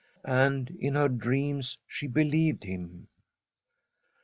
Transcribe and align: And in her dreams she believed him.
And 0.25 0.71
in 0.79 0.95
her 0.95 1.07
dreams 1.07 1.77
she 1.85 2.07
believed 2.07 2.63
him. 2.63 3.07